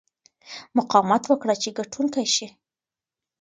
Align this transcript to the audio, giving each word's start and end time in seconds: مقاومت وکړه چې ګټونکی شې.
مقاومت 0.77 1.23
وکړه 1.27 1.55
چې 1.61 1.69
ګټونکی 1.77 2.25
شې. 2.35 2.47